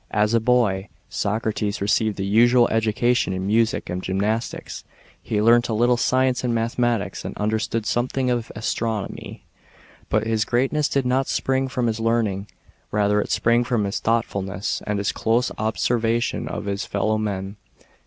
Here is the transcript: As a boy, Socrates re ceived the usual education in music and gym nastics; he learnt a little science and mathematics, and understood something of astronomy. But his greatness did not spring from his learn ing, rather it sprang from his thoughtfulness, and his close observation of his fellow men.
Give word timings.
As 0.09 0.33
a 0.33 0.39
boy, 0.39 0.89
Socrates 1.09 1.79
re 1.79 1.87
ceived 1.87 2.15
the 2.15 2.25
usual 2.25 2.67
education 2.69 3.33
in 3.33 3.45
music 3.45 3.87
and 3.87 4.01
gym 4.01 4.19
nastics; 4.19 4.83
he 5.21 5.39
learnt 5.43 5.69
a 5.69 5.75
little 5.75 5.95
science 5.95 6.43
and 6.43 6.55
mathematics, 6.55 7.23
and 7.23 7.37
understood 7.37 7.85
something 7.85 8.31
of 8.31 8.51
astronomy. 8.55 9.45
But 10.09 10.25
his 10.25 10.43
greatness 10.43 10.89
did 10.89 11.05
not 11.05 11.27
spring 11.27 11.67
from 11.67 11.85
his 11.85 11.99
learn 11.99 12.25
ing, 12.25 12.47
rather 12.89 13.21
it 13.21 13.29
sprang 13.29 13.63
from 13.63 13.83
his 13.83 13.99
thoughtfulness, 13.99 14.81
and 14.87 14.97
his 14.97 15.11
close 15.11 15.51
observation 15.59 16.47
of 16.47 16.65
his 16.65 16.83
fellow 16.83 17.19
men. 17.19 17.57